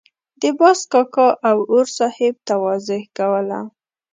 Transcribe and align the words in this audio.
د 0.41 0.43
باز 0.59 0.79
کاکا 0.91 1.27
او 1.49 1.57
اور 1.71 1.85
صاحب 1.97 2.33
تواضع 2.49 3.01
کوله. 3.17 3.59